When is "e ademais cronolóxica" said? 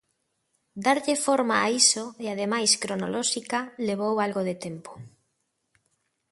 2.23-3.59